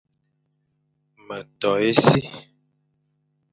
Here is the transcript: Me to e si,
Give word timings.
Me 1.25 1.37
to 1.59 1.69
e 1.89 1.91
si, 2.03 2.19